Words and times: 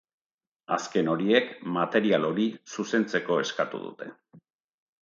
Azken 0.77 1.11
horiek 1.13 1.51
material 1.77 2.27
hori 2.31 2.49
zuzentzeko 2.79 3.39
eskatu 3.45 3.87
dute. 3.89 4.15